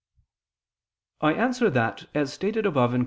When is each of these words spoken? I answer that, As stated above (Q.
I 1.21 1.33
answer 1.33 1.69
that, 1.69 2.07
As 2.15 2.33
stated 2.33 2.65
above 2.65 2.93
(Q. 2.93 2.99